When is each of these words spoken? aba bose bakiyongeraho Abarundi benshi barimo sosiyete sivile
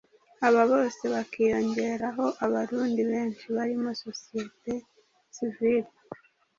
aba 0.47 0.61
bose 0.71 1.03
bakiyongeraho 1.13 2.25
Abarundi 2.45 3.01
benshi 3.11 3.45
barimo 3.55 3.89
sosiyete 4.03 4.73
sivile 5.35 5.89